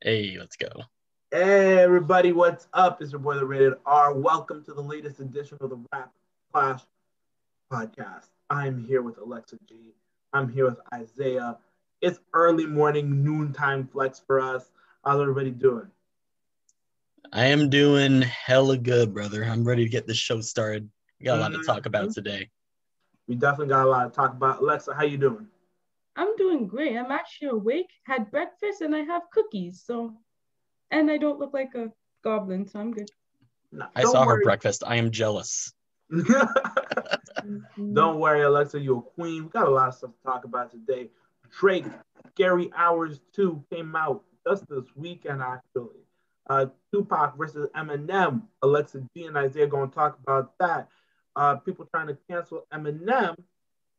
[0.00, 0.68] Hey, let's go.
[1.32, 3.02] Hey everybody, what's up?
[3.02, 4.14] It's your boy the Rated R.
[4.14, 6.12] Welcome to the latest edition of the Rap
[6.52, 6.82] Clash
[7.72, 8.26] podcast.
[8.48, 9.74] I'm here with Alexa G.
[10.32, 11.58] I'm here with Isaiah.
[12.00, 14.70] It's early morning, noontime flex for us.
[15.04, 15.88] How's everybody doing?
[17.32, 19.42] I am doing hella good, brother.
[19.42, 20.88] I'm ready to get this show started.
[21.18, 21.66] We got a lot to mm-hmm.
[21.66, 22.48] talk about today.
[23.26, 24.60] We definitely got a lot to talk about.
[24.60, 25.48] Alexa, how you doing?
[26.18, 26.96] I'm doing great.
[26.96, 29.82] I'm actually awake, had breakfast, and I have cookies.
[29.86, 30.14] So,
[30.90, 31.92] and I don't look like a
[32.24, 33.08] goblin, so I'm good.
[33.70, 34.82] No, I don't saw her breakfast.
[34.84, 35.72] I am jealous.
[37.92, 39.44] Don't worry, Alexa, you're a queen.
[39.44, 41.10] We got a lot of stuff to talk about today.
[41.60, 41.84] Drake,
[42.32, 46.00] Scary Hours 2 came out just this weekend, actually.
[46.48, 48.42] Uh, Tupac versus Eminem.
[48.62, 50.88] Alexa G and Isaiah going to talk about that.
[51.36, 53.36] Uh, people trying to cancel Eminem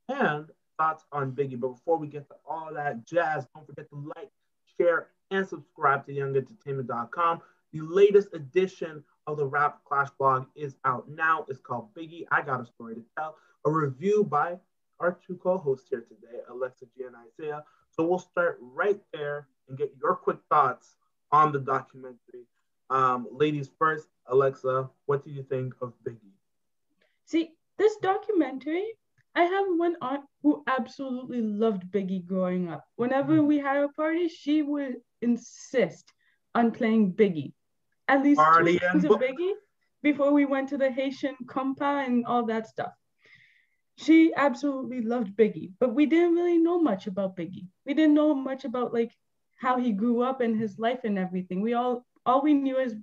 [0.10, 0.48] and
[0.80, 1.60] thoughts on Biggie.
[1.60, 4.30] But before we get to all that jazz, don't forget to like,
[4.78, 7.42] share, and subscribe to youngentertainment.com.
[7.72, 11.46] The latest edition of the Rap Clash blog is out now.
[11.50, 12.26] It's called Biggie.
[12.32, 13.36] I got a story to tell.
[13.66, 14.58] A review by
[15.00, 17.64] our two co-hosts here today, Alexa G and Isaiah.
[17.92, 20.96] So we'll start right there and get your quick thoughts
[21.32, 22.46] on the documentary.
[22.90, 26.34] Um, ladies first, Alexa, what do you think of Biggie?
[27.26, 28.94] See, this documentary,
[29.36, 32.86] I have one aunt who absolutely loved Biggie growing up.
[32.96, 33.46] Whenever mm.
[33.46, 36.12] we had a party, she would insist
[36.56, 37.54] on playing Biggie.
[38.08, 39.54] At least Party two songs of Biggie
[40.02, 42.94] before we went to the Haitian compa and all that stuff.
[43.98, 47.68] She absolutely loved Biggie, but we didn't really know much about Biggie.
[47.86, 49.12] We didn't know much about like
[49.60, 51.62] how he grew up and his life and everything.
[51.62, 52.96] We all all we knew is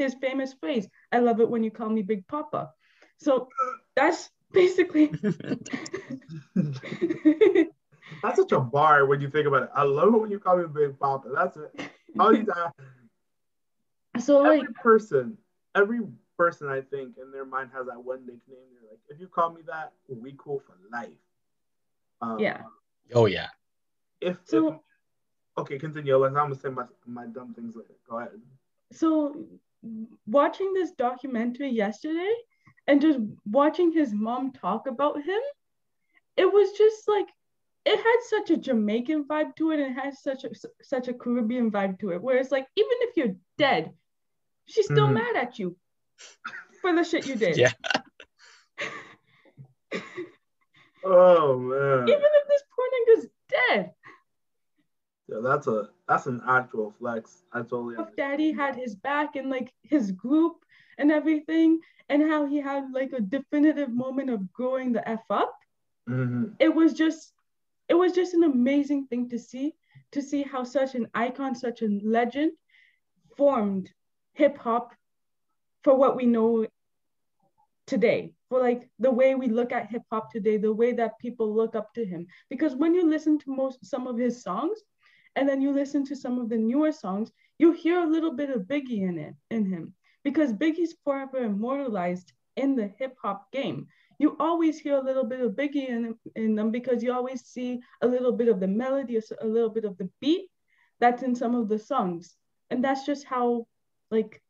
[0.00, 2.70] his famous phrase, I love it when you call me Big Papa.
[3.18, 3.48] So
[3.94, 5.12] that's basically
[8.22, 9.70] That's such a bar when you think about it.
[9.74, 11.28] I love it when you call me Big Papa.
[11.34, 11.90] That's it.
[12.18, 12.70] All these, uh,
[14.18, 15.38] so like every person,
[15.74, 16.00] every
[16.36, 18.66] person I think in their mind has that one nickname.
[18.74, 21.08] They're like, if you call me that, we cool for life.
[22.20, 22.62] Um, Yeah.
[23.14, 23.48] Oh yeah.
[24.20, 24.74] If, So- if
[25.58, 26.16] okay, continue.
[26.16, 26.38] Alexa.
[26.38, 27.94] I'm gonna say my my dumb things later.
[28.08, 28.32] Go ahead.
[28.92, 29.46] so
[30.26, 32.34] watching this documentary yesterday
[32.90, 35.40] and just watching his mom talk about him,
[36.36, 37.26] it was just like
[37.86, 40.50] it had such a Jamaican vibe to it and it has such a
[40.82, 42.20] such a Caribbean vibe to it.
[42.20, 43.92] Where it's like even if you're dead,
[44.66, 45.14] she's still Mhm.
[45.14, 45.76] mad at you
[46.80, 47.56] for the shit you did.
[47.56, 47.72] Yeah.
[51.02, 53.94] Oh man, Even if this poor nigga's dead.
[55.28, 57.42] yeah, that's a that's an actual flex.
[57.54, 58.30] I totally Puff understand.
[58.32, 60.62] Daddy had his back and like his group
[61.00, 65.54] and everything, and how he had like a definitive moment of growing the F up.
[66.08, 66.54] Mhm.
[66.58, 67.32] It was just,
[67.88, 69.74] it was just an amazing thing to see,
[70.12, 72.52] to see how such an icon, such a legend
[73.36, 73.90] formed
[74.34, 74.94] hip hop
[75.82, 76.66] for what we know
[77.86, 81.54] today, for like the way we look at hip hop today, the way that people
[81.54, 82.26] look up to him.
[82.48, 84.78] Because when you listen to most some of his songs,
[85.36, 88.50] and then you listen to some of the newer songs, you hear a little bit
[88.50, 93.86] of Biggie in it, in him, because Biggie's forever immortalized in the hip hop game.
[94.18, 97.80] You always hear a little bit of Biggie in, in them because you always see
[98.02, 100.50] a little bit of the melody, a little bit of the beat
[100.98, 102.36] that's in some of the songs.
[102.70, 103.66] And that's just how
[104.10, 104.42] like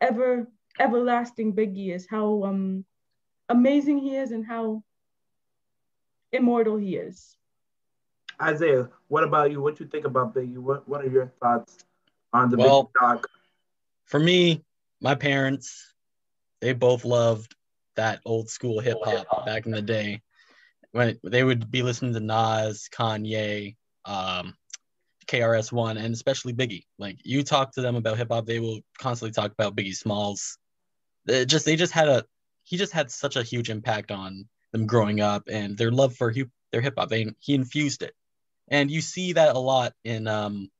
[0.00, 0.48] ever
[0.80, 2.84] everlasting Biggie is, how um
[3.48, 4.82] amazing he is and how
[6.32, 7.36] immortal he is.
[8.42, 9.62] Isaiah, what about you?
[9.62, 10.58] What do you think about Biggie?
[10.58, 11.84] What What are your thoughts
[12.32, 13.30] on the Well- Biggie doc?
[14.04, 14.64] For me,
[15.00, 15.94] my parents,
[16.60, 17.54] they both loved
[17.96, 20.22] that old school hip hop back in the day.
[20.92, 24.54] When they would be listening to Nas, Kanye, um,
[25.26, 26.84] KRS One, and especially Biggie.
[26.98, 30.58] Like you talk to them about hip hop, they will constantly talk about Biggie Smalls.
[31.26, 32.24] It just they just had a
[32.64, 36.32] he just had such a huge impact on them growing up and their love for
[36.32, 37.08] hu- their hip hop.
[37.08, 38.14] They he infused it,
[38.68, 40.70] and you see that a lot in um.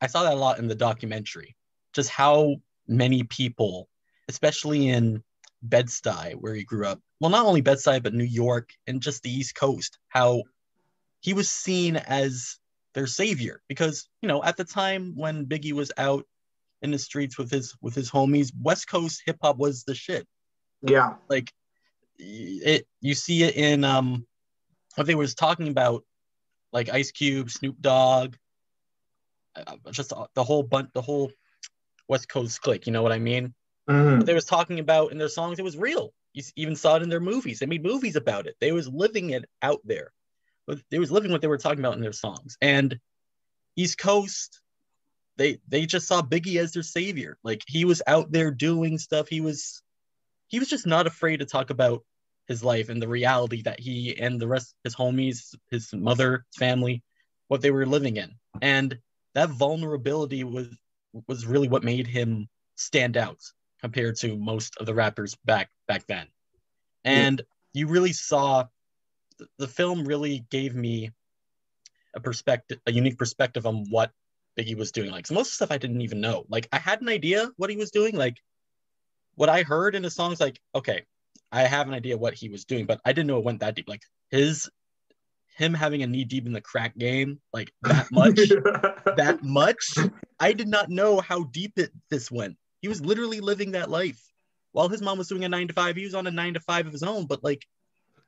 [0.00, 1.56] I saw that a lot in the documentary,
[1.92, 2.56] just how
[2.88, 3.88] many people,
[4.28, 5.22] especially in
[5.62, 7.00] Bed-Stuy, where he grew up.
[7.20, 10.42] Well, not only Bed-Stuy, but New York and just the East Coast, how
[11.20, 12.58] he was seen as
[12.94, 13.60] their savior.
[13.68, 16.24] Because, you know, at the time when Biggie was out
[16.82, 20.26] in the streets with his with his homies, West Coast hip hop was the shit.
[20.82, 21.52] Yeah, Like
[22.18, 24.26] it you see it in um
[24.94, 26.04] what they was talking about,
[26.72, 28.36] like Ice Cube, Snoop Dogg,
[29.56, 31.30] uh, just the whole bunch, the whole
[32.08, 32.86] West Coast clique.
[32.86, 33.54] You know what I mean?
[33.88, 34.18] Mhm.
[34.18, 36.12] what they was talking about in their songs, it was real.
[36.34, 37.58] You even saw it in their movies.
[37.58, 38.56] They made movies about it.
[38.60, 40.12] They was living it out there.
[40.66, 42.58] But They was living what they were talking about in their songs.
[42.60, 43.00] And
[43.76, 44.60] East Coast,
[45.36, 47.38] they they just saw Biggie as their savior.
[47.42, 49.28] Like he was out there doing stuff.
[49.28, 49.82] He was
[50.48, 52.04] he was just not afraid to talk about
[52.46, 57.02] his life and the reality that he and the rest his homies, his mother, family,
[57.48, 58.34] what they were living in.
[58.60, 58.98] And
[59.34, 60.68] that vulnerability was
[61.26, 63.40] was really what made him stand out
[63.80, 66.26] compared to most of the rappers back back then.
[67.04, 67.40] And
[67.72, 67.80] yeah.
[67.80, 68.64] you really saw
[69.58, 71.10] the film really gave me
[72.14, 74.10] a perspective, a unique perspective on what
[74.58, 75.10] Biggie was doing.
[75.10, 76.44] Like so most of the stuff I didn't even know.
[76.48, 78.16] Like I had an idea what he was doing.
[78.16, 78.36] Like
[79.36, 81.02] what I heard in the songs, like, okay,
[81.52, 83.76] I have an idea what he was doing, but I didn't know it went that
[83.76, 83.88] deep.
[83.88, 84.68] Like his
[85.58, 88.36] him having a knee deep in the crack game, like that much,
[89.16, 89.84] that much.
[90.38, 92.56] I did not know how deep it this went.
[92.80, 94.22] He was literally living that life.
[94.70, 96.60] While his mom was doing a nine to five, he was on a nine to
[96.60, 97.66] five of his own, but like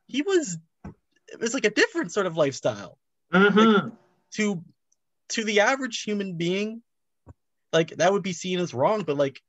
[0.07, 2.99] he was it was like a different sort of lifestyle.
[3.33, 3.59] Mm-hmm.
[3.59, 3.93] Like,
[4.33, 4.65] to
[5.31, 6.83] to the average human being,
[7.73, 9.41] like that would be seen as wrong, but like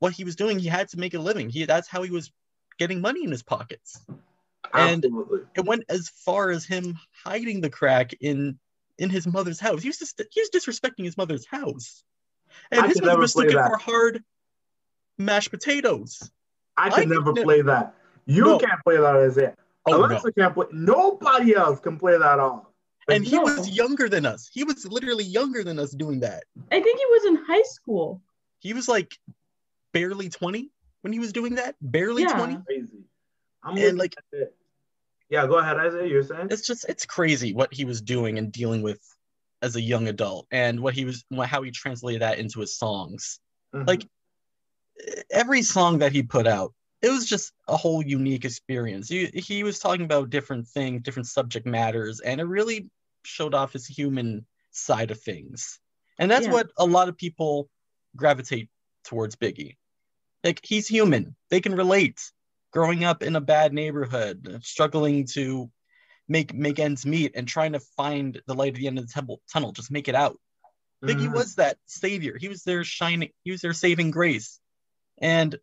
[0.00, 1.50] what he was doing, he had to make a living.
[1.50, 2.32] He that's how he was
[2.80, 4.04] getting money in his pockets.
[4.72, 5.40] Absolutely.
[5.40, 8.58] And it went as far as him hiding the crack in
[8.98, 9.82] in his mother's house.
[9.82, 12.04] He was just he was disrespecting his mother's house.
[12.70, 13.68] And I his mother was looking that.
[13.70, 14.22] for hard
[15.18, 16.30] mashed potatoes.
[16.76, 17.94] I I could could never ne- play that.
[18.26, 18.58] You No.
[18.58, 19.56] can't play that as it.
[19.86, 20.42] Oh Alexa no.
[20.42, 20.66] can't play.
[20.72, 22.66] Nobody else can play that off.
[23.08, 23.42] And he No.
[23.42, 24.48] was younger than us.
[24.52, 26.44] He was literally younger than us doing that.
[26.70, 28.20] I think he was in high school.
[28.60, 29.18] He was like
[29.92, 30.70] barely 20
[31.00, 31.74] when he was doing that.
[31.80, 32.34] Barely Yeah.
[32.34, 32.58] 20.
[32.66, 33.04] crazy.
[33.62, 34.14] I'm And, like-
[35.28, 36.06] Yeah, go ahead, Isaiah.
[36.06, 36.48] You're saying?
[36.50, 39.00] It's just it's crazy what he was doing and dealing with
[39.62, 43.38] as a young adult and what he was how he translated that into his songs.
[43.74, 43.86] Mhm.
[43.86, 44.06] like,
[45.30, 49.62] every song that he put out it was just a whole unique experience he, he
[49.62, 52.90] was talking about different things different subject matters and it really
[53.24, 55.78] showed off his human side of things
[56.18, 56.52] and that's Yeah.
[56.52, 57.70] what a lot of people
[58.16, 58.68] gravitate
[59.04, 59.76] towards biggie
[60.44, 62.20] like he's human they can relate
[62.70, 65.70] growing up in a bad neighborhood struggling to
[66.28, 69.12] make make ends meet and trying to find the light at the end of the
[69.12, 70.38] temple tunnel just make it out
[71.02, 71.32] Biggie Mhm.
[71.32, 72.36] was that savior.
[72.38, 74.60] He was their shining, he was their saving grace.
[75.18, 75.58] And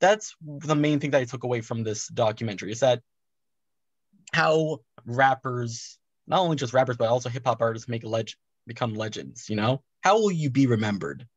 [0.00, 3.00] that's the main thing that I took away from this documentary is that
[4.32, 8.32] how rappers, not only just rappers, but also hip hop artists make leg-
[8.66, 9.84] become legends, you know?
[10.00, 11.28] How will you be remembered?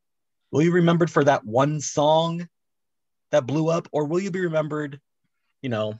[0.51, 2.47] Will you be remembered for that one song
[3.29, 4.99] that blew up, or will you be remembered,
[5.65, 5.99] you know,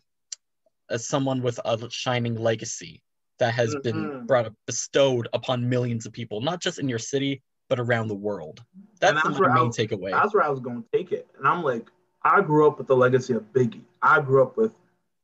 [0.92, 3.02] as someone with a shining legacy
[3.40, 4.28] that has been Mhm.
[4.28, 8.16] brought up, bestowed upon millions of people, not just in your city, but around the
[8.16, 8.64] world.
[9.00, 10.12] That's, that's the main was- takeaway.
[10.12, 11.28] That's where I was going to take it.
[11.40, 11.88] And I'm like,
[12.22, 13.82] I grew up with the legacy of Biggie.
[14.04, 14.76] I grew up with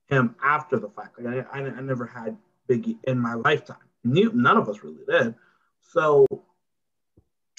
[0.07, 1.19] him after the fact.
[1.21, 2.35] Like, I, I, I never had
[2.67, 3.85] Biggie in my lifetime.
[4.03, 5.35] Ne- None of us really did.
[5.81, 6.25] So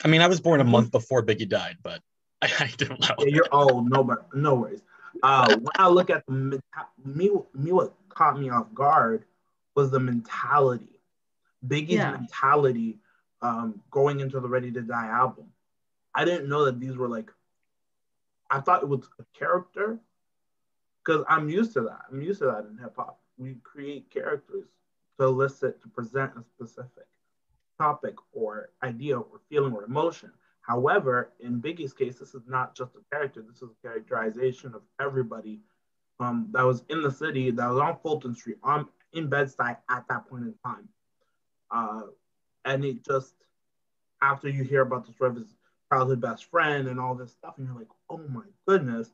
[0.05, 2.02] I mean, I was born a month before Biggie died, but
[2.43, 3.14] I, I don't know.
[3.20, 3.88] yeah, you're old.
[3.88, 4.82] no, but no worries.
[5.23, 6.32] Uh, when I look at the
[7.05, 9.25] me, me, what caught me off guard
[9.75, 11.00] was the mentality.
[11.67, 12.12] Biggie's Yeah.
[12.12, 12.99] mentality
[13.41, 15.47] um, going into the Ready to Die album.
[16.14, 17.31] I didn't know that these were like.
[18.50, 19.99] I thought it was a character,
[21.03, 22.03] because I'm used to that.
[22.11, 23.19] I'm used to that in hip hop.
[23.38, 24.66] We create characters
[25.19, 27.07] to elicit to present a specific
[27.78, 30.33] topic or idea or feeling or emotion.
[30.62, 33.42] However, in Biggie's case, this is not just a character.
[33.42, 35.61] This is a characterization of everybody
[36.21, 40.04] um, that was in the city, that was on Fulton Street, on in Bed-Stuy at
[40.09, 40.88] that point in time.
[41.71, 42.02] Uh,
[42.64, 43.35] and it just,
[44.23, 45.54] after you hear about the story of his
[45.92, 49.11] childhood best friend and all this stuff, and you're like, oh my goodness.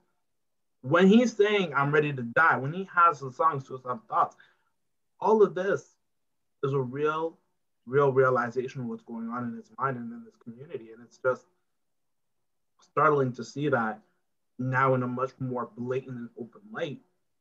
[0.83, 4.37] When he's saying, I'm ready to die, when he has the song Suicide Thoughts,
[5.21, 5.97] all of this
[6.63, 7.37] is a real,
[7.89, 10.93] real realization of what's going on in his mind and in his community.
[10.93, 11.47] And it's just
[12.81, 14.01] startling to see that
[14.59, 17.01] now in a much more blatant and open light.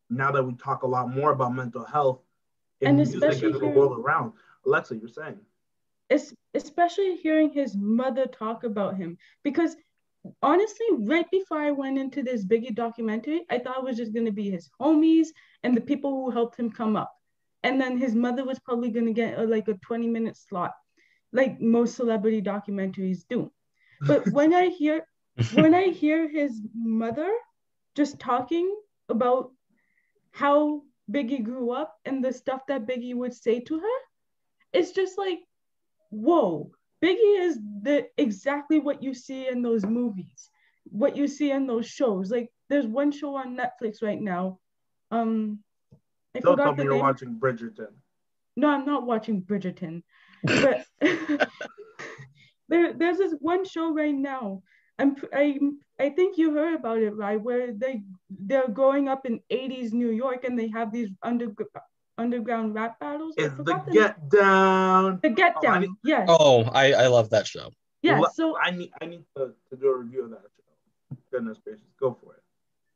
[0.10, 2.20] Now that we talk a lot more about mental health
[2.82, 4.34] in And music especially and the world around.
[4.66, 5.39] Alexa, you're saying.
[6.10, 9.75] es- especially hearing his mother talk about him because
[10.42, 14.25] honestly right before i went into this biggie documentary i thought it was just going
[14.25, 15.27] to be his homies
[15.63, 17.17] and the people who helped him come up
[17.68, 20.72] and then his mother was probably going to get a, like a 20 minute slot
[21.34, 23.52] like most celebrity documentaries do.
[24.02, 25.06] But when i hear
[25.54, 27.32] when i hear his mother
[27.96, 28.74] just talking
[29.10, 29.52] about
[30.32, 30.82] how
[31.12, 33.98] biggie grew up and the stuff that biggie would say to her
[34.74, 35.40] it's just like
[36.10, 36.72] whoa
[37.04, 40.50] biggie is the exactly what you see in those movies
[40.90, 42.32] what you see in those shows.
[42.32, 44.60] Like there's one show on netflix right now
[45.12, 45.60] um
[46.38, 47.94] i Don't tell forgot me you're name watching Bridgerton.
[48.56, 50.03] no i'm not watching bridgerton
[50.44, 50.86] but
[52.70, 54.62] there there's this one show right now.
[55.00, 55.60] I'm I
[56.00, 57.41] I think you heard about it, right?
[57.41, 61.53] Where they they're growing up in 80s New York and they have these under,
[62.17, 63.36] underground rap battles.
[63.38, 65.20] It's the Get Down.
[65.22, 65.77] The Get oh, Down.
[65.77, 66.25] Oh, need, yes.
[66.29, 67.70] Oh, I I love that show.
[68.01, 68.22] Yeah.
[68.34, 71.17] So I need I need to, to do a review of that show.
[71.32, 72.37] Goodness gracious, go for it.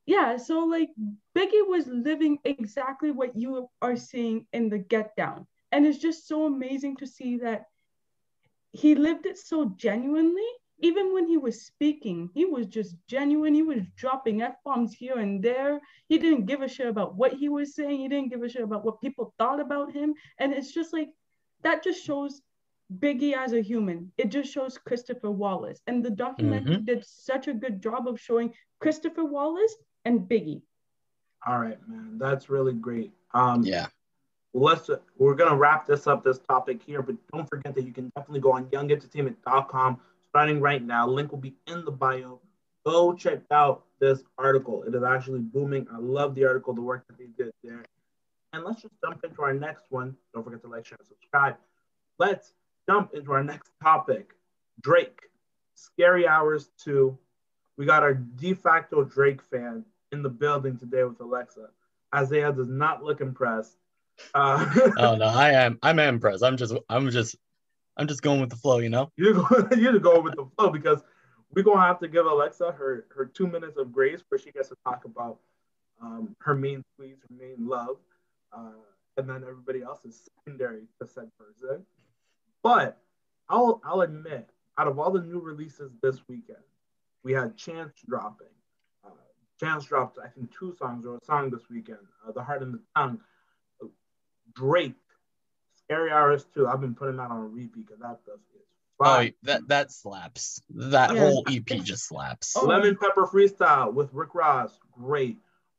[0.05, 0.89] Yeah, so like
[1.37, 5.47] Biggie was living exactly what you are seeing in the Get Down.
[5.71, 7.65] And it's just so amazing to see that
[8.71, 10.47] he lived it so genuinely.
[10.83, 13.53] Even when he was speaking, he was just genuine.
[13.53, 15.79] He was dropping F bombs here and there.
[16.09, 17.99] He didn't give a shit about what he was saying.
[17.99, 20.15] He didn't give a shit about what people thought about him.
[20.39, 21.09] And it's just like,
[21.61, 22.41] that just shows
[22.97, 24.11] Biggie as a human.
[24.17, 25.79] It just shows Christopher Wallace.
[25.85, 26.85] And the documentary mm-hmm.
[26.85, 30.61] did such a good job of showing Christopher Wallace and Biggie.
[31.45, 32.17] All right, man.
[32.17, 33.11] That's really great.
[33.33, 33.87] Um, yeah
[34.53, 38.11] let's we're gonna wrap this up this topic here, but don't forget that you can
[38.15, 41.07] definitely go on youngentertainment.com starting right now.
[41.07, 42.39] Link will be in the bio.
[42.85, 44.83] Go check out this article.
[44.83, 45.87] It is actually booming.
[45.93, 47.85] I love the article, the work that they did there.
[48.53, 50.15] And let's just jump into our next one.
[50.33, 51.57] Don't forget to like, share, and subscribe.
[52.17, 52.53] Let's
[52.89, 54.33] jump into our next topic.
[54.81, 55.21] Drake,
[55.75, 57.17] Scary Hours 2.
[57.77, 61.69] We got our de facto Drake fan in the building today with Alexa.
[62.13, 63.77] Isaiah does not look impressed.
[64.33, 64.65] Uh,
[64.97, 65.79] oh no, I am.
[65.81, 66.43] I'm impressed.
[66.43, 66.75] I'm just.
[66.89, 67.35] I'm just.
[67.97, 68.79] I'm just going with the flow.
[68.79, 69.11] You know.
[69.17, 69.79] You're going.
[69.79, 71.01] You're going with the flow because
[71.53, 74.69] we're gonna have to give Alexa her her two minutes of grace where she gets
[74.69, 75.39] to talk about
[76.01, 77.97] um, her main squeeze, her main love,
[78.53, 78.71] uh,
[79.17, 81.85] and then everybody else is secondary to said person.
[82.63, 82.97] But
[83.49, 86.63] I'll I'll admit, out of all the new releases this weekend,
[87.23, 88.47] we had Chance dropping.
[89.61, 91.99] Chance dropped, I think, two songs or a song this weekend.
[92.27, 93.19] Uh, the Heart and the Tongue.
[94.55, 94.95] Drake,
[95.85, 96.67] Scary Hours 2.
[96.67, 98.61] I've been putting that on a repeat because that stuff is
[98.97, 99.29] fire.
[99.29, 100.61] Oh, that that slaps.
[100.71, 101.19] That yeah.
[101.19, 102.55] whole EP just slaps.
[102.57, 102.65] Oh.
[102.65, 105.37] Lemon Pepper Freestyle with Rick Ross, great.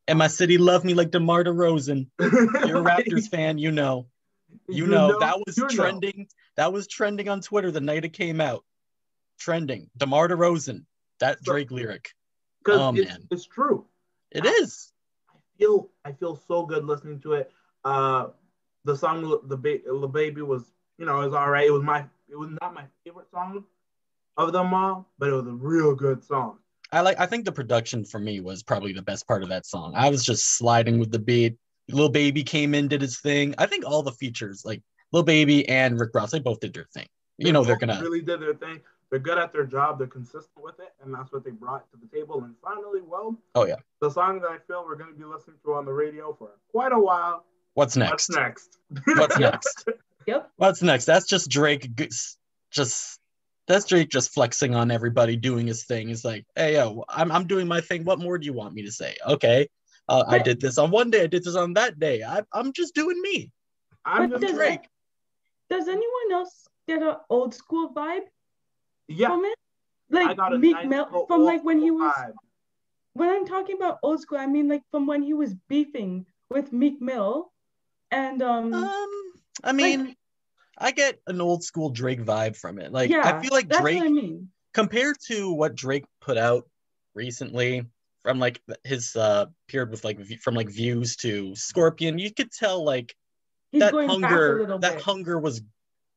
[0.09, 2.09] And my city love me like DeMar DeRozan.
[2.19, 2.31] You're a
[2.85, 4.07] Raptors fan, you know.
[4.69, 6.19] You, you know, know, that was trending.
[6.19, 6.25] Know.
[6.57, 8.65] That was trending on Twitter the night it came out.
[9.39, 9.91] Trending.
[9.97, 10.85] DeMar DeRozan.
[11.21, 11.71] That so, Drake
[12.67, 12.81] lyric.
[12.81, 13.85] Oh it's, it's true.
[14.31, 14.93] It I, is.
[15.31, 17.53] I feel I feel so good listening to it.
[17.85, 18.29] Uh,
[18.85, 21.67] the song the ba- baby was you know it was all right.
[21.67, 23.65] It was my it was not my favorite song
[24.37, 26.59] of them all, but it was a real good song.
[26.93, 29.67] I like I think the production for me was probably the best part of that
[29.67, 29.93] song.
[29.95, 31.57] I was just sliding with the beat.
[31.91, 33.55] Lil Baby came in, did his thing.
[33.59, 36.87] I think all the features, like Lil Baby and Rick Ross, they both did their
[36.95, 37.07] thing.
[37.39, 38.81] You they know they're gonna really did their thing.
[39.13, 39.99] They're good at their job.
[39.99, 42.43] They're consistent with it, and that's what they brought to the table.
[42.43, 45.59] And finally, well, oh yeah, the song that I feel we're going to be listening
[45.65, 48.29] to on the radio for quite a while What's next?
[48.29, 48.79] What's next?
[49.07, 49.89] What's next?
[50.27, 50.51] Yep.
[50.57, 51.05] What's next?
[51.07, 51.89] That's just Drake
[52.71, 53.19] just
[53.67, 56.11] that's Drake just flexing on everybody doing his thing.
[56.11, 58.05] It's like, hey yo, I'm I'm doing my thing.
[58.05, 59.17] What more do you want me to say?
[59.27, 59.69] Okay.
[60.09, 62.23] Uh, I did this on one day, I did this on that day.
[62.23, 63.51] I I'm just doing me.
[64.05, 64.89] I'm just does, Drake.
[65.71, 68.27] Does anyone else get an old school vibe
[69.15, 69.29] yeah.
[69.29, 69.59] from it?
[70.11, 72.33] Like Meek nice Mill from like when he was vibe.
[73.15, 76.73] when I'm talking about old school, I mean like from when he was beefing with
[76.73, 77.51] Meek Mill
[78.11, 79.33] and um, um
[79.65, 80.17] I mean, like,
[80.77, 82.93] I get an old school Drake vibe from it.
[82.93, 84.51] Like yeah, I feel like Drake I mean.
[84.75, 86.69] compared to what Drake put out
[87.15, 87.87] recently
[88.23, 92.85] from like his uh period with like from like views to Scorpion, you could tell
[92.85, 93.15] like
[93.73, 95.01] He's that hunger that bit.
[95.01, 95.63] hunger was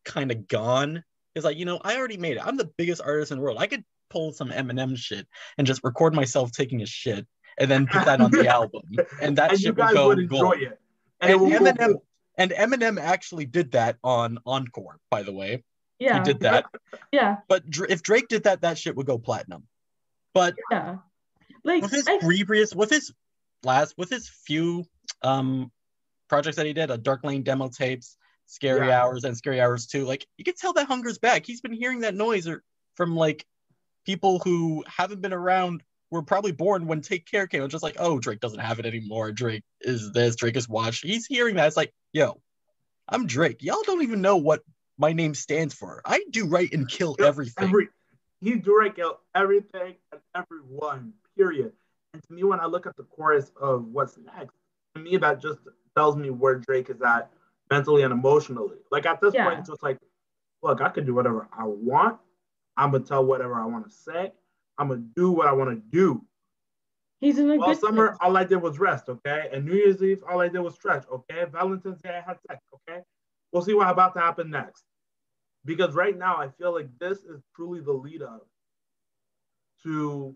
[0.03, 1.03] kind of gone.
[1.35, 2.43] It's like, you know, I already made it.
[2.45, 3.57] I'm the biggest artist in the world.
[3.59, 5.27] I could pull some Eminem shit
[5.57, 7.27] and just record myself taking a shit
[7.57, 8.83] and then put that on the album.
[9.21, 10.55] And that and shit would go would gold.
[10.57, 10.79] It
[11.21, 11.95] and, and Eminem
[12.37, 15.63] and Eminem actually did that on Encore, by the way.
[15.99, 16.65] Yeah, he did that.
[17.11, 19.63] Yeah, but if Drake did that, that shit would go platinum.
[20.33, 20.97] But yeah,
[21.63, 22.17] like with his I...
[22.19, 23.13] previous, with his
[23.63, 24.85] last, with his few
[25.21, 25.71] um
[26.27, 29.01] projects that he did, a Dark Lane demo tapes, Scary yeah.
[29.01, 30.05] Hours, and Scary Hours too.
[30.05, 31.45] like you can tell that hunger's back.
[31.45, 32.63] He's been hearing that noise or
[32.95, 33.45] from like
[34.05, 37.63] people who haven't been around were probably born when Take Care came.
[37.63, 39.31] It's just like, oh, Drake doesn't have it anymore.
[39.31, 40.35] Drake is this.
[40.35, 41.03] Drake is watched.
[41.03, 41.67] He's hearing that.
[41.67, 42.41] It's like, yo,
[43.09, 43.63] I'm Drake.
[43.63, 44.61] Y'all don't even know what
[44.97, 46.01] my name stands for.
[46.05, 47.65] I do right and kill everything.
[47.65, 47.89] Every,
[48.41, 51.13] he do right, kill everything and everyone.
[51.35, 51.73] Period.
[52.13, 54.55] And to me, when I look at the chorus of what's next,
[54.95, 55.59] to me that just
[55.97, 57.29] tells me where Drake is at
[57.69, 58.77] mentally and emotionally.
[58.91, 59.45] Like at this yeah.
[59.45, 59.97] point, it's just like,
[60.61, 62.17] look, I can do whatever I want.
[62.77, 64.31] I'm gonna tell whatever I want to say.
[64.77, 66.21] I'm gonna do what I want to do.
[67.21, 68.17] He's in a well, good summer, place.
[68.21, 69.49] all I did was rest, okay?
[69.51, 71.45] And New Year's Eve, all I did was stretch, okay?
[71.49, 73.01] Valentine's Day, I had sex, okay?
[73.51, 74.83] We'll see what's about to happen next.
[75.63, 78.45] Because right now, I feel like this is truly the lead up
[79.83, 80.35] to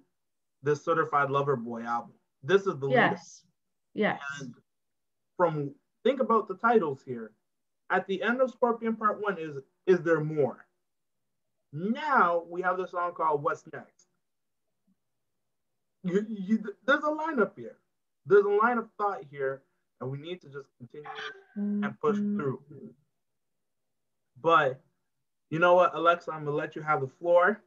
[0.63, 2.13] this Certified Lover Boy album.
[2.43, 3.43] This is the yes,
[3.93, 4.19] yes.
[4.39, 4.53] And
[5.37, 7.31] from think about the titles here.
[7.89, 10.65] At the end of Scorpion Part One is is there more?
[11.73, 14.07] Now we have the song called What's Next.
[16.03, 17.77] You, you, there's a lineup here.
[18.25, 19.63] There's a line of thought here,
[19.99, 21.09] and we need to just continue
[21.55, 22.61] and push through.
[24.41, 24.79] But
[25.49, 27.61] you know what, Alexa, I'm gonna let you have the floor.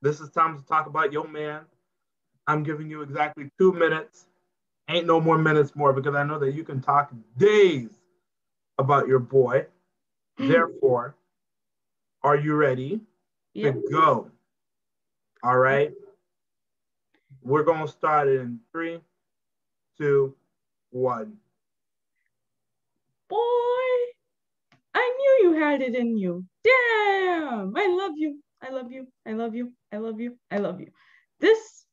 [0.00, 1.62] This is time to talk about your man.
[2.46, 4.26] I'm giving you exactly two minutes.
[4.92, 7.88] Ain't no more minutes more because I know that you can talk days
[8.76, 9.64] about your boy.
[10.38, 10.50] Mm-hmm.
[10.50, 11.16] Therefore,
[12.22, 13.00] are you ready
[13.54, 13.74] Yep.
[13.74, 14.30] to go?
[15.42, 15.92] All right.
[17.42, 19.00] We're gonna start it in three,
[19.96, 20.36] two,
[20.90, 21.38] one.
[23.30, 23.38] Boy,
[24.94, 26.44] I knew you had it in you.
[26.62, 28.42] Damn, I love you.
[28.60, 29.06] I love you.
[29.26, 29.72] I love you.
[29.90, 30.36] I love you.
[30.50, 30.88] I love you.
[31.40, 31.86] This,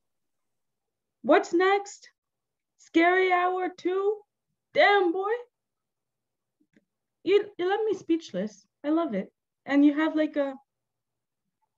[1.22, 2.10] what's next?
[2.80, 4.18] Scary Hour 2?
[4.74, 5.32] Damn, boy.
[7.24, 8.66] You, you left me speechless.
[8.84, 9.32] I love it.
[9.66, 10.56] And you have like a,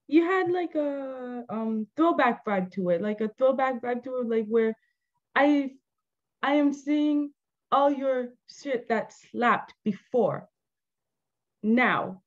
[0.08, 4.30] you had like a um throwback vibe to it, like a throwback vibe to it,
[4.30, 4.76] like where
[5.36, 5.72] I,
[6.42, 7.32] I am seeing
[7.72, 10.48] all your shit that slapped before
[11.64, 12.22] now.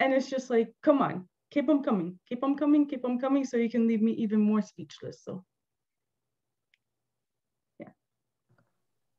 [0.00, 3.44] And it's just like, come on, keep them coming, keep them coming, keep them coming,
[3.44, 5.22] so you can leave me even more speechless.
[5.22, 5.44] So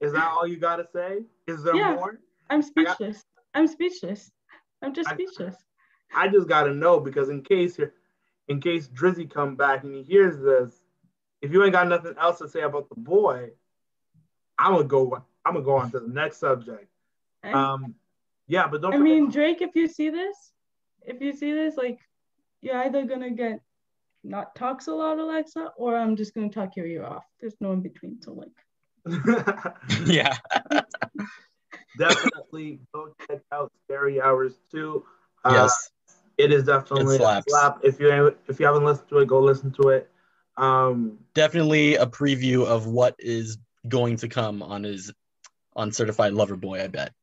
[0.04, 1.24] Is that all you gotta say?
[1.48, 1.96] Is there Yeah.
[1.96, 2.20] more?
[2.50, 3.24] I'm speechless.
[3.54, 4.32] I'm speechless.
[4.82, 5.56] I'm just I- speechless.
[6.14, 7.94] I just gotta know because in case here,
[8.50, 10.84] in case Drizzy come back and he hears this,
[11.42, 13.52] if you ain't got nothing else to say about the boy,
[14.60, 15.24] I'm gonna go.
[15.46, 16.90] I'm gonna go on to the next subject.
[17.44, 17.96] Um,
[18.48, 18.94] yeah, but don't.
[18.94, 20.54] I mean, Drake, if you see this,
[21.02, 22.00] if you see this, like,
[22.62, 23.62] you're either gonna get
[24.24, 27.26] not talks a lot, Alexa, or I'm just gonna talk your ear off.
[27.40, 28.22] There's no in between.
[28.22, 28.52] So like,
[30.06, 30.38] yeah.
[31.98, 35.04] definitely go check out Scary Hours too.
[35.44, 35.92] Uh, yes.
[36.38, 37.80] it is definitely It a slap.
[37.84, 40.10] If you if you haven't listened to it, go listen to it.
[40.58, 45.12] Um, Definitely a preview of what is going to come on his
[45.76, 47.14] on Certified Lover Boy, I bet.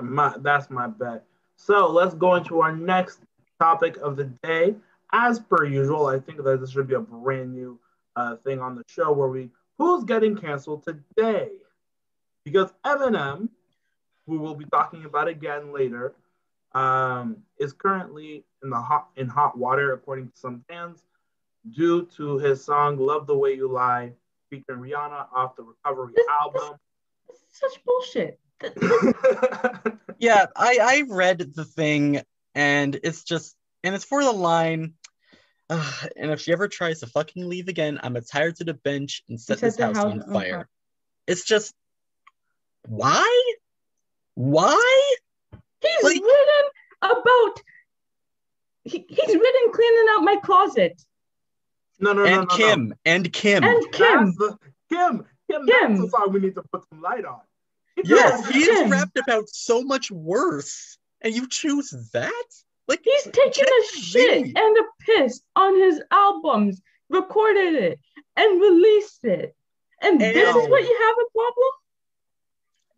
[0.00, 1.24] My, that's my bet.
[1.56, 3.20] So let's go into our next
[3.58, 4.74] topic of the day.
[5.12, 7.78] As per usual, I think that this should be a brand new
[8.14, 11.50] uh, thing on the show where we who's getting canceled today?
[12.44, 13.48] Because Eminem,
[14.26, 16.14] who we'll be talking about again later,
[16.72, 21.04] um, is currently in the hot in hot water according to some fans
[21.74, 24.12] due to his song "Love the Way You Lie"
[24.50, 26.78] featuring Rihanna off the Recovery album.
[27.28, 28.38] it's such bullshit.
[28.60, 32.22] Th- th- Yeah, I I read the thing
[32.54, 34.94] and it's just and it's for the line.
[35.68, 38.64] "Uh, and if she ever tries to fucking leave again, I'm gonna tie her to
[38.64, 40.50] the bench and set set this house, house on on fire.
[40.52, 40.68] fire.
[41.26, 41.74] It's just
[42.88, 43.54] why?
[44.34, 45.14] Why?
[45.80, 46.70] He's Like- written
[47.02, 47.62] about.
[48.84, 51.02] He, he's written cleaning out my closet.
[51.98, 52.56] no, no, no, and no, no.
[52.56, 53.64] Kim, and Kim.
[53.64, 54.26] And Kim.
[54.26, 54.58] That's the,
[54.92, 55.66] Kim, Kim, Kim.
[55.66, 57.40] that's the song we need to put some light on.
[58.04, 58.90] yes, Yeah, he is Kim.
[58.90, 62.44] rapped about so much worse, and you choose that?
[62.88, 64.52] Like He's uh, taking a shit Z.
[64.56, 68.00] and a piss on his albums, recorded it,
[68.36, 69.54] and released it.
[70.02, 71.70] And this is um, what you have a problem?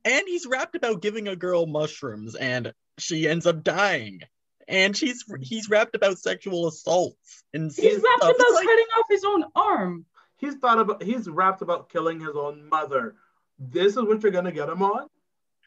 [0.05, 4.21] and he's rapped about giving a girl mushrooms and she ends up dying
[4.69, 8.05] and she's he's rapped about sexual assaults and He's stuff.
[8.23, 10.07] rapped about like, cutting off his own arm.
[10.37, 13.17] He's thought about he's rapped about killing his own mother.
[13.59, 15.09] This is what you're gonna get him on?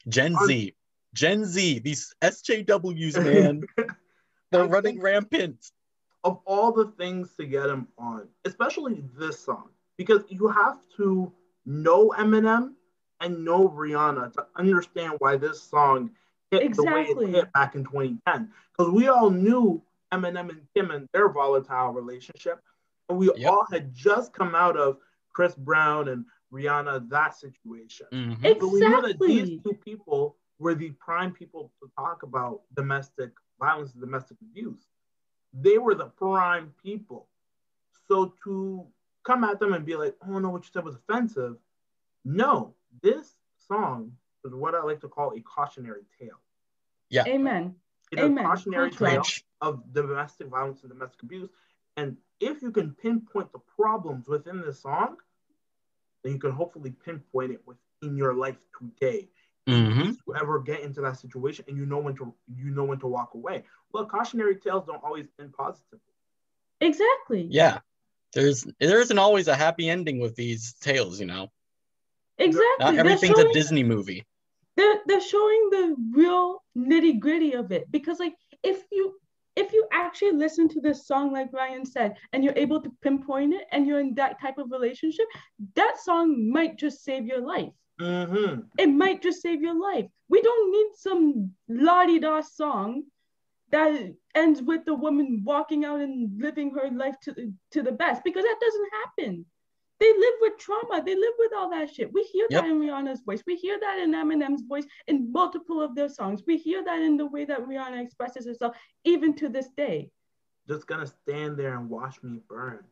[0.08, 0.74] gen z
[1.14, 3.62] gen z these sjws man
[4.52, 5.72] they're I running rampant
[6.24, 11.32] of all the things to get him on, especially this song, because you have to
[11.66, 12.74] know Eminem
[13.22, 16.12] and know Rihanna to understand why this song
[16.52, 18.52] hit the way it hit back in 2010.
[18.72, 22.62] Because we all knew Eminem and Kim and their volatile relationship,
[23.10, 23.52] and we Yep.
[23.52, 24.98] all had just come out of
[25.34, 28.08] Chris Brown and Rihanna that situation.
[28.12, 28.42] Mhm.
[28.42, 33.32] But we knew that these two people were the prime people to talk about domestic
[33.62, 34.88] violence and domestic abuse.
[35.54, 37.28] They were the prime people.
[38.08, 38.86] So to
[39.24, 41.56] come at them and be like, oh no, what you said was offensive.
[42.26, 43.36] No, this
[43.68, 44.12] song
[44.44, 46.40] is what I like to call a cautionary tale.
[47.10, 47.24] Yeah.
[47.28, 47.76] Amen.
[48.12, 48.44] It is a Amen.
[48.44, 49.24] cautionary Full tale
[49.62, 51.50] of domestic violence and domestic abuse.
[51.98, 55.18] And if you can pinpoint the problems within this song,
[56.24, 59.30] then you can hopefully pinpoint it within your life today.
[59.70, 60.12] Mm-hmm.
[60.28, 63.08] You ever get into that situation and you know when to you know when to
[63.08, 63.64] walk away.
[63.94, 66.00] Look, cautionary tales don't always end positively.
[66.80, 67.48] Exactly.
[67.50, 67.80] Yeah.
[68.34, 71.52] There's there isn't always a happy ending with these tales, you know.
[72.38, 72.66] Exactly.
[72.80, 74.26] Not everything's showing- a Disney movie.
[74.78, 79.16] they're they're showing the real nitty gritty of it because like if you
[79.58, 83.54] if you actually listen to this song like Ryan said and you're able to pinpoint
[83.54, 85.26] it and you're in that type of relationship
[85.76, 88.62] that song might just save your life Mm-hmm.
[88.80, 93.04] it might just save your life we don't need some la-di-da song
[93.72, 97.92] that ends with the woman walking out and living her life to the, to the
[97.92, 99.46] best because that doesn't happen
[100.02, 101.04] they live with trauma.
[101.06, 102.12] They live with all that shit.
[102.12, 103.44] We hear that in Rihanna's voice.
[103.46, 106.42] We hear that in Eminem's voice in multiple of their songs.
[106.48, 110.10] We hear that in the way that Rihanna expresses herself, even to this day.
[110.68, 112.84] Just gonna stand there and watch me burn.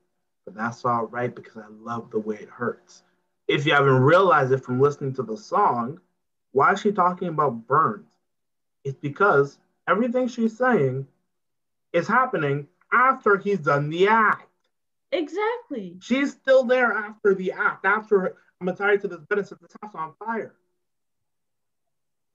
[0.46, 3.02] But that's all right because I love the way it hurts.
[3.50, 6.00] If you haven't realized it from listening to the song,
[6.52, 8.14] why is she talking about burns?
[8.84, 9.58] It's because
[9.88, 11.08] everything she's saying
[11.92, 14.48] is happening after he's done the act.
[15.12, 15.98] Exactly.
[16.00, 19.76] She's still there after the act, after I'm tired to this bed and set this
[19.82, 20.54] house on fire.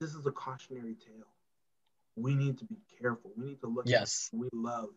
[0.01, 1.27] This is a cautionary tale.
[2.17, 3.31] We need to be careful.
[3.37, 4.29] We need to look Yes.
[4.33, 4.89] at who we love.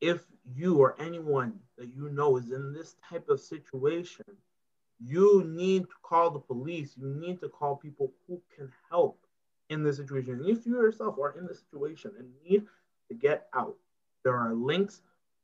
[0.00, 4.24] If you or anyone that you know is in this type of situation,
[5.04, 6.94] you need to call the police.
[6.96, 9.18] You need to call people who can help
[9.68, 10.34] in this situation.
[10.34, 12.66] And if you yourself are in this situation and need
[13.08, 13.76] to get out,
[14.24, 15.00] there are links,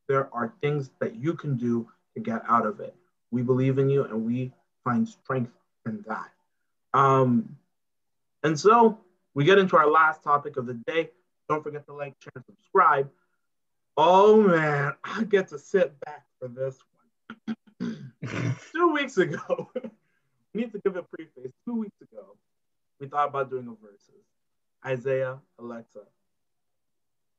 [0.08, 2.94] there are things that you can do to get out of it.
[3.30, 4.52] We believe in you and we
[4.84, 5.52] find strength
[5.86, 6.30] in that.
[6.92, 7.56] Um,
[8.42, 8.98] and so
[9.34, 11.10] we get into our last topic of the day.
[11.48, 13.10] Don't forget to like, share, and subscribe.
[13.96, 16.78] Oh man, I get to sit back for this
[17.46, 17.56] one.
[18.72, 19.70] Two weeks ago,
[20.54, 21.52] we need to give a preface.
[21.64, 22.36] Two weeks ago,
[23.00, 24.24] we thought about doing a versus.
[24.84, 26.00] Isaiah, Alexa,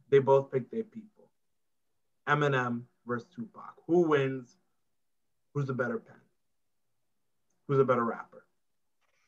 [0.10, 1.30] they both picked their people.
[2.28, 3.73] Eminem versus Tupac.
[3.88, 4.58] Who wins?
[5.54, 6.17] Who's the better pen?
[7.67, 8.45] Who's a better rapper?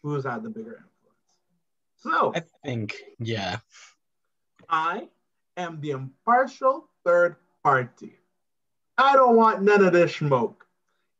[0.03, 0.93] Who's had the bigger influence?
[1.97, 3.57] So I think, yeah.
[4.69, 5.07] I
[5.57, 8.19] am the impartial third party.
[8.97, 10.65] I don't want none of this smoke.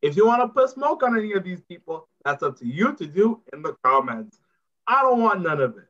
[0.02, 2.94] If you want to put smoke on any of these people, that's up to you
[2.96, 4.40] to do in the comments.
[4.88, 5.88] I don't want none of it.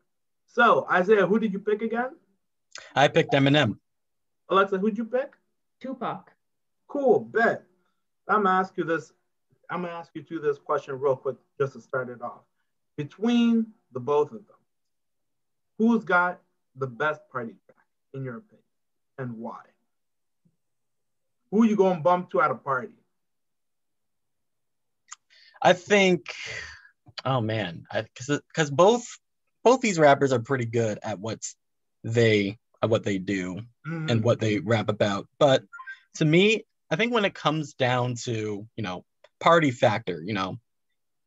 [0.47, 2.15] So, Isaiah, who did you pick again?
[2.95, 3.77] I picked Eminem.
[4.49, 5.33] Alexa, who'd you pick?
[5.79, 6.31] Tupac.
[6.87, 7.63] Cool, bet.
[8.27, 9.13] I'm gonna ask you this.
[9.69, 12.41] I'm gonna ask you two this question real quick just to start it off.
[12.97, 14.57] Between the both of them,
[15.77, 16.41] who's got
[16.75, 18.63] the best party track in your opinion,
[19.19, 19.61] and why?
[21.51, 22.98] Who you gonna bump to at a party?
[25.61, 26.33] I think,
[27.25, 29.05] oh man, because because both
[29.63, 31.41] both these rappers are pretty good at what
[32.03, 34.09] they at what they do Mhm.
[34.09, 35.27] and what they rap about.
[35.37, 35.63] But
[36.15, 39.05] to me, I think when it comes down to you know
[39.39, 40.57] party factor, you know,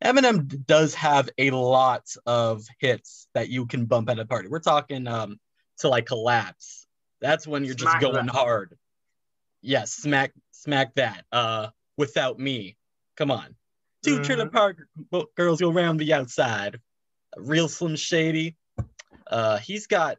[0.03, 4.47] Eminem does have a lot of hits that you can bump at a party.
[4.49, 5.39] We're talking um
[5.77, 6.87] 'Til I Collapse.
[7.21, 8.35] That's when you're just going that.
[8.35, 8.77] hard.
[9.61, 11.25] Yes, smack smack that.
[11.31, 12.77] Uh, without me,
[13.15, 13.55] come on.
[14.03, 14.23] 2 Mhm.
[14.25, 14.77] trailer park
[15.35, 16.79] girls go round the outside.
[17.37, 18.55] Real Slim Shady.
[19.27, 20.17] Uh, he's got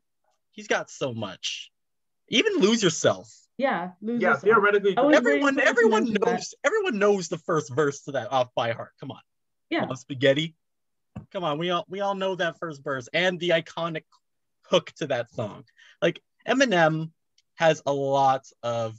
[0.52, 1.70] he's got so much.
[2.28, 3.32] Even lose yourself.
[3.56, 3.92] Yeah.
[4.00, 4.42] Lose yeah, yourself.
[4.44, 6.20] theoretically, Everyone, waiting for you to everyone knows.
[6.50, 6.54] that.
[6.64, 8.92] Everyone knows the first verse to that off by heart.
[8.98, 9.20] Come on,
[9.70, 9.84] Yeah.
[9.84, 10.56] Love spaghetti.
[11.30, 14.04] Come on, we all we all know that first verse and the iconic
[14.66, 15.64] hook to that song.
[16.02, 17.12] Like Eminem
[17.56, 18.98] has a lot of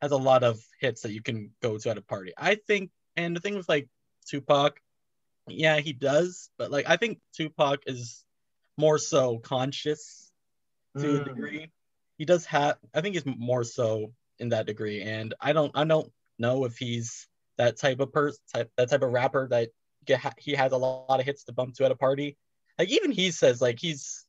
[0.00, 2.32] has a lot of hits that you can go to at a party.
[2.38, 3.88] I think, and the thing with like
[4.26, 4.80] Tupac,
[5.48, 8.24] yeah, he does, but like I think Tupac is
[8.76, 10.30] more so conscious
[10.98, 11.24] to a Mm.
[11.24, 11.70] degree.
[12.18, 15.84] He does have, I think he's more so in that degree, and I don't, I
[15.84, 19.70] don't know if he's that type of person, type that type of rapper that
[20.04, 22.36] get, he has a lot of hits to bump to at a party.
[22.78, 24.26] Like even he says, like he's,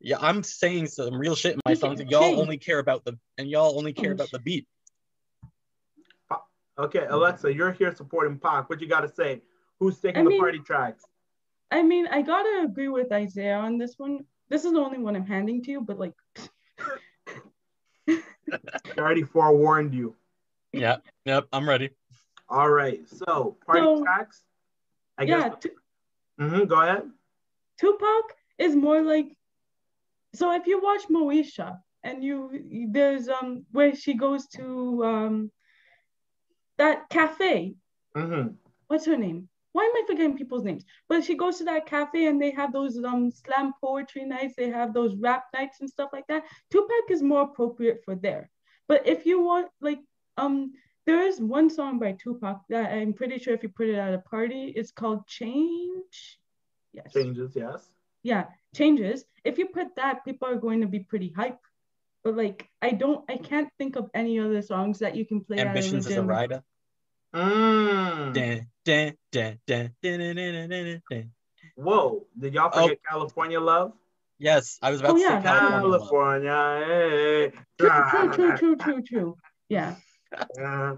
[0.00, 3.18] yeah, I'm saying some real shit in my songs, and y'all only care about the,
[3.36, 4.66] and y'all only care Oh, about the beat.
[6.78, 8.68] Okay, Alexa, you're here supporting Pac.
[8.70, 9.42] What you got to say?
[9.80, 11.04] Who's taking I the mean- party tracks?
[11.70, 14.24] I mean, I gotta agree with Isaiah on this one.
[14.48, 16.14] This is the only one I'm handing to you, but like,
[18.08, 18.22] I
[18.96, 20.16] already forewarned you.
[20.72, 21.90] Yep, yep, I'm ready.
[22.48, 24.42] All right, so party So- tracks.
[25.18, 25.58] I yeah, guess.
[25.60, 25.70] Tu-
[26.38, 27.02] hmm go ahead.
[27.78, 29.36] Tupac is more like.
[30.34, 35.50] So if you watch Moesha and you there's um where she goes to um
[36.78, 37.74] that cafe.
[38.14, 38.48] hmm
[38.88, 39.48] What's her name?
[39.72, 40.84] why am I forgetting people's names?
[41.08, 44.70] But she goes to that cafe and they have those um slam poetry nights, they
[44.70, 46.42] have those rap nights and stuff like that.
[46.70, 48.50] Tupac is more appropriate for there.
[48.88, 50.00] But if you want like
[50.36, 50.72] um
[51.06, 54.14] there is one song by Tupac that I'm pretty sure if you put it at
[54.14, 56.40] a party, it's called Change.
[56.92, 57.12] Yes.
[57.12, 57.90] Changes, yes.
[58.22, 59.24] Yeah, changes.
[59.44, 61.60] If you put that, people are going to be pretty hype
[62.28, 65.60] but like I don't, I can't think of any other songs that you can play.
[65.60, 66.62] Ambitions as a rider.
[71.74, 72.26] Whoa!
[72.38, 73.00] Did y'all forget oh.
[73.08, 73.94] California Love?
[74.38, 77.50] Yes, I was about oh, to say California.
[77.80, 79.38] True, true, true, true, true,
[79.70, 79.94] Yeah.
[80.58, 80.96] yeah.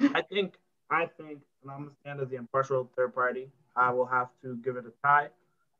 [0.00, 0.54] I think
[0.88, 3.50] I think, and I'm gonna stand as the impartial third party.
[3.74, 5.30] I will have to give it a tie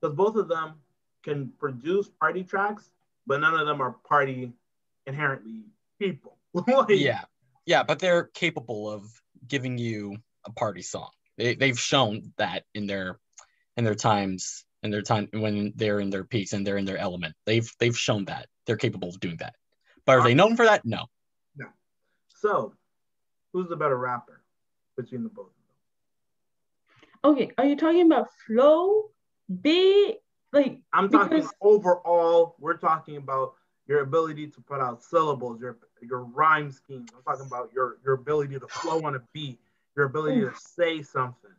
[0.01, 0.81] because both of them
[1.23, 2.91] can produce party tracks
[3.27, 4.53] but none of them are party
[5.07, 5.65] inherently
[5.99, 6.39] people.
[6.67, 7.23] Like, Yeah,
[7.65, 9.05] yeah, but they're capable of
[9.49, 11.11] giving you a party song.
[11.39, 13.19] They they've shown that in their
[13.77, 16.99] in their times in their time when they're in their peaks and they're in their
[16.99, 17.35] element.
[17.47, 19.55] They've they've shown that they're capable of doing that.
[20.05, 20.85] But are they uh, known for that?
[20.85, 21.07] No.
[21.57, 21.67] No.
[22.29, 22.75] So,
[23.53, 24.43] who's the better rapper
[24.97, 25.53] between the both of
[27.23, 27.33] them?
[27.33, 29.11] Okay, are you talking about flow?
[29.61, 30.19] B
[30.53, 32.57] like I'm talking Because- overall.
[32.59, 33.55] We're talking about
[33.87, 37.11] your ability to put out syllables, your your rhyme schemes.
[37.17, 39.61] I'm talking about your your ability to flow on a beat,
[39.97, 41.51] your ability to say something.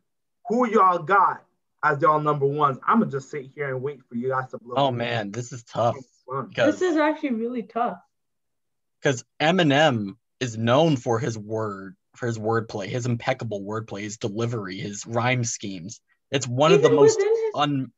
[0.49, 1.43] Who y'all got
[1.83, 2.77] as y'all number ones?
[2.87, 4.75] I'm gonna just sit here and wait for you guys to blow.
[4.75, 5.95] Oh man, this is tough
[6.55, 7.99] this is actually really tough.
[9.01, 14.77] because Eminem is known for his word for his wordplay, his impeccable wordplay, his delivery,
[14.77, 15.99] his rhyme schemes.
[16.31, 17.91] It's one of the most his- un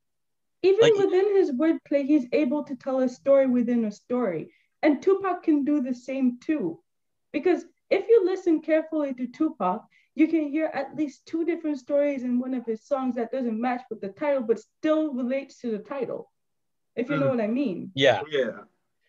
[0.61, 4.51] Even like- within his wordplay, he's able to tell a story within a story.
[4.81, 6.81] And Tupac can do the same too.
[7.31, 9.83] Because if you listen carefully to Tupac,
[10.15, 13.59] you can hear at least two different stories in one of his songs that doesn't
[13.59, 16.31] match with the title, but still relates to the title.
[16.95, 17.31] If you know Mm.
[17.31, 17.91] what I mean.
[17.95, 18.21] yeah.
[18.29, 18.63] Yeah.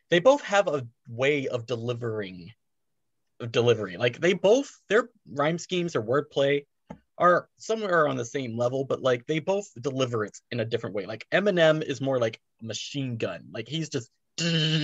[0.08, 2.52] they both have a way of delivering
[3.40, 6.64] of delivery like they both their rhyme schemes or wordplay
[7.18, 10.94] are somewhere on the same level but like they both deliver it in a different
[10.94, 14.10] way like eminem is more like a machine gun like he's just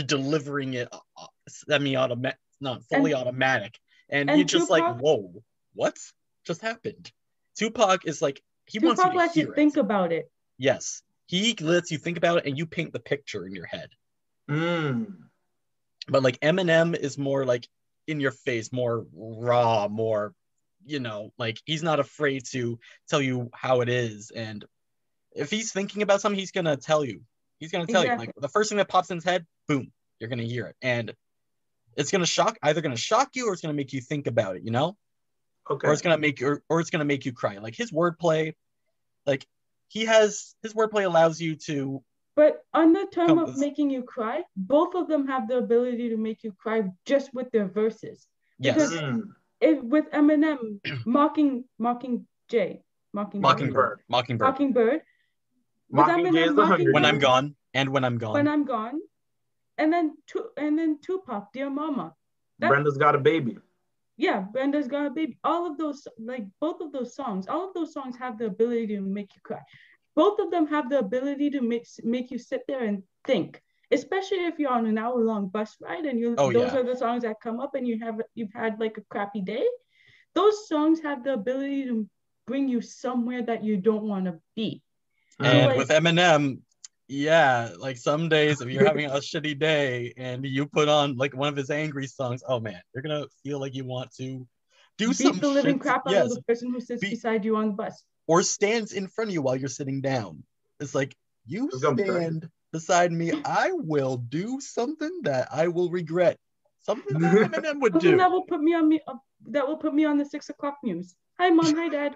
[0.07, 5.33] delivering it uh, semi-automatic not fully automatic and, and you're just like whoa
[5.75, 5.97] what
[6.47, 7.11] just happened
[7.57, 9.55] tupac is like he wants you to lets hear you it.
[9.57, 10.31] think about it.
[10.59, 13.89] yes he lets you think about it and you paint the picture in your head
[14.51, 15.07] Mm.
[16.09, 17.69] but like Eminem is more like
[18.09, 20.35] in your face, more raw, more
[20.85, 24.31] you know, like he's not afraid to tell you how it is.
[24.31, 24.65] And
[25.35, 27.23] if he's thinking about something, he's gonna tell you.
[27.59, 28.25] He's gonna tell Exactly.
[28.27, 28.33] you.
[28.35, 31.15] Like the first thing that pops in his head, boom, you're gonna hear it, and
[31.97, 34.63] it's gonna shock, either gonna shock you or it's gonna make you think about it.
[34.65, 34.97] You know,
[35.71, 35.87] Okay.
[35.89, 37.59] or it's gonna make you, or it's gonna make you cry.
[37.59, 38.55] Like his wordplay,
[39.27, 39.47] like
[39.89, 42.03] he has his wordplay allows you to
[42.35, 46.17] But on the term of making you cry, both of them have the ability to
[46.17, 48.27] make you cry just with their verses.
[48.59, 49.35] yes, Because- Mm.
[49.63, 52.83] If with Eminem mocking mocking Jay,
[53.15, 54.49] mocking Mockingbird, Mockingbird.
[54.49, 55.01] Mockingbird.
[55.89, 58.33] With Mockingjay is Eminem, the Hunger when I'm gone, and when I'm gone.
[58.33, 59.01] When I'm gone,
[59.79, 62.15] and then tu- and then Tupac, Dear Mama.
[62.59, 63.57] That- Brenda's got a baby.
[64.17, 65.39] Yeah, Brenda's got a baby.
[65.45, 68.89] All of those, like both of those songs, all of those songs have the ability
[68.89, 69.61] to make you cry.
[70.15, 73.63] Both of them have the ability to make make you sit there and think.
[73.93, 76.81] Especially if you're on an hour long bus ride and you Oh, those yeah.
[76.81, 79.65] are the songs that come up and you have you've had like a crappy day.
[80.35, 82.09] Those songs have the ability to
[82.47, 84.83] bring you somewhere that you don't want to be.
[85.39, 86.61] And like- with Eminem,
[87.09, 91.37] yeah, like some days if you're having a shitty day and you put on like
[91.37, 94.47] one of his angry songs, oh man, you're gonna feel like you want to
[94.99, 97.11] do Beat some the living shit, crap out yes, of the person who sits Be-
[97.11, 98.03] beside you on the bus.
[98.27, 100.43] or stands in front of you while you're sitting down.
[100.81, 101.15] It's like
[101.47, 102.23] you It's gonna be great.
[102.23, 106.39] stand beside me, I will do something that I will regret.
[106.81, 108.17] Something that Eminem would Something do.
[108.17, 109.15] that will put me on me uh,
[109.49, 111.15] that will put me on the six o'clock news.
[111.39, 112.15] Hi mom, hi dad.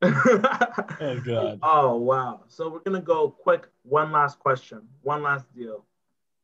[1.00, 1.58] Oh god.
[1.62, 2.44] oh wow.
[2.48, 3.66] So we're gonna go quick.
[3.82, 4.82] One last question.
[5.02, 5.84] One last deal.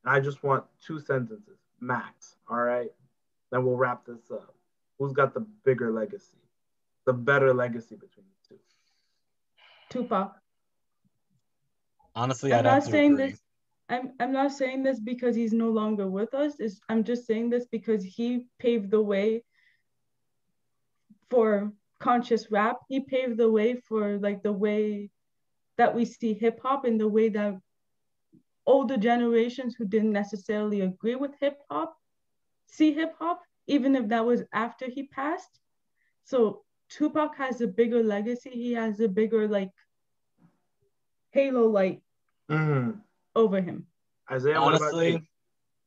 [0.04, 2.36] And I just want two sentences max.
[2.48, 2.90] All right.
[3.50, 4.54] Then we'll wrap this up.
[4.98, 6.38] Who's got the bigger legacy?
[7.06, 8.60] The better legacy between the two.
[9.90, 10.34] Tupac.
[12.14, 13.29] Honestly, I'm I'd not saying agree.
[13.31, 13.40] this.
[13.88, 16.59] I'm I'm not saying this because he's no longer with us.
[16.59, 19.44] It's, I'm just saying this because he paved the way
[21.29, 22.79] for conscious rap.
[22.88, 25.11] He paved the way for like the way
[25.77, 27.57] that we see hip hop and the way that
[28.66, 31.98] older generations who didn't necessarily agree with hip hop
[32.74, 35.61] see hip hop, even if that was after he passed.
[36.24, 38.50] So Tupac has a bigger legacy.
[38.50, 39.70] He has a bigger like
[41.34, 42.00] halo light
[42.48, 43.00] Mhm.
[43.34, 43.88] over him.
[44.30, 44.98] Isaiah, what about you?
[44.98, 45.28] Honestly,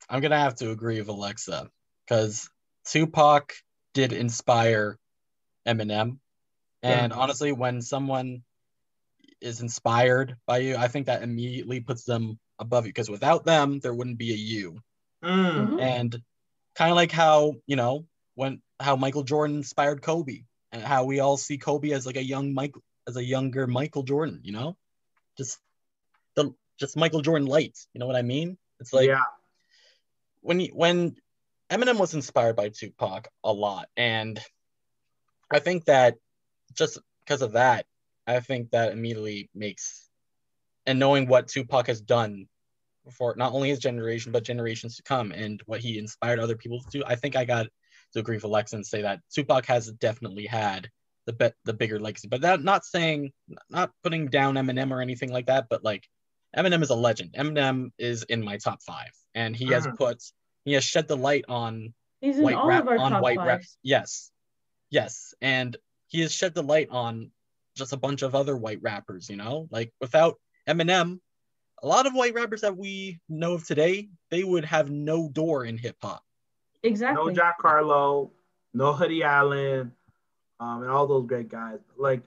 [0.09, 1.71] I'm gonna have to agree with Alexa
[2.05, 2.49] because
[2.83, 3.53] Tupac
[3.93, 4.99] did inspire
[5.65, 6.19] Eminem,
[6.83, 7.17] and Yeah.
[7.17, 8.43] honestly, when someone
[9.39, 13.79] is inspired by you, I think that immediately puts them above you because without them,
[13.79, 14.81] there wouldn't be a you.
[15.23, 15.77] Mm.
[15.77, 15.81] Mhm.
[15.81, 16.23] And
[16.75, 18.05] kind of like how you know
[18.35, 22.23] when how Michael Jordan inspired Kobe, and how we all see Kobe as like a
[22.23, 24.41] young Michael, as a younger Michael Jordan.
[24.43, 24.77] You know,
[25.37, 25.59] just
[26.35, 27.87] the just Michael Jordan lights.
[27.93, 28.57] You know what I mean?
[28.79, 29.21] It's like yeah.
[30.41, 31.15] when you, when
[31.69, 34.39] Eminem was inspired by Tupac a lot, and
[35.51, 36.15] I think that
[36.73, 37.85] just because of that,
[38.25, 40.09] I think that immediately makes
[40.85, 42.47] and knowing what Tupac has done
[43.11, 46.79] for not only his generation but generations to come, and what he inspired other people
[46.79, 47.67] to do, I think I got
[48.13, 50.89] to agree with Alexa and say that Tupac has definitely had
[51.27, 52.27] the be- the bigger legacy.
[52.27, 53.31] But that not saying
[53.69, 56.07] not putting down Eminem or anything like that, but like
[56.55, 57.33] Eminem is a legend.
[57.33, 59.97] Eminem is in my top five, and he has Mhm.
[59.97, 60.23] put
[60.65, 63.47] he has shed the light on He's white rap on white fives.
[63.47, 63.61] rap.
[63.83, 64.31] Yes,
[64.89, 67.31] yes, and he has shed the light on
[67.75, 69.29] just a bunch of other white rappers.
[69.29, 71.19] You know, like without Eminem,
[71.83, 75.65] a lot of white rappers that we know of today, they would have no door
[75.65, 76.23] in hip hop.
[76.83, 77.25] Exactly.
[77.25, 78.31] No Jack Harlow,
[78.73, 79.91] no Hoodie Allen,
[80.59, 81.79] um, and all those great guys.
[81.97, 82.21] Like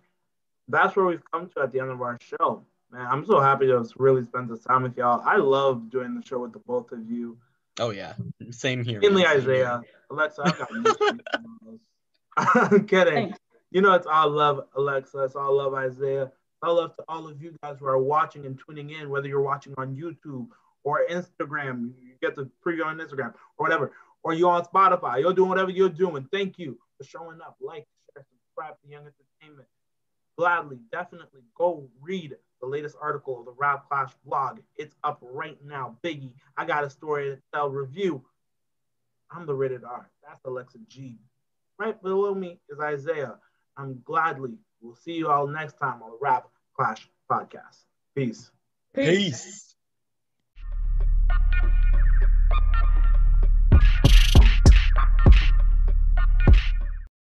[0.68, 2.64] that's where we've come to at the end of our show.
[2.92, 5.22] Man, I'm so happy to have really spent this time with y'all.
[5.24, 7.38] I love doing the show with the both of you.
[7.78, 8.14] Oh yeah,
[8.50, 9.00] same here.
[9.00, 9.40] Mainly man, here.
[9.40, 9.82] Isaiah.
[10.10, 11.78] Alexa, I've got news for you tomorrow.
[12.36, 13.14] I'm kidding.
[13.14, 13.38] Thanks.
[13.70, 15.22] You know, it's all love, Alexa.
[15.22, 16.32] It's all love, Isaiah.
[16.62, 19.40] All love to all of you guys who are watching and tuning in, whether you're
[19.40, 20.48] watching on YouTube
[20.82, 21.92] or Instagram.
[22.02, 23.92] You get the preview on Instagram or whatever,
[24.24, 25.20] or you're on Spotify.
[25.20, 26.28] You're doing whatever you're doing.
[26.32, 27.56] Thank you for showing up.
[27.60, 27.99] Like, share,
[28.60, 29.68] subscribe to Young Entertainment.
[30.36, 34.60] Gladly, definitely go read the latest article of the Rap Clash blog.
[34.76, 35.96] It's up right now.
[36.04, 38.22] Biggie, I got a story to tell review.
[39.30, 40.10] I'm the rated R.
[40.26, 41.18] That's Alexa G.
[41.78, 43.36] Right below me is Isaiah.
[43.76, 44.58] I'm gladly.
[44.80, 47.84] We'll see you all next time on the Rap Clash podcast.
[48.14, 48.50] Peace.
[48.94, 49.30] Peace.
[49.30, 49.76] Peace.